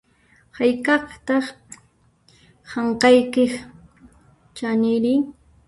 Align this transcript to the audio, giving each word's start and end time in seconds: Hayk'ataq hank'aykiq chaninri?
Hayk'ataq 0.57 1.45
hank'aykiq 2.71 3.53
chaninri? 4.57 5.15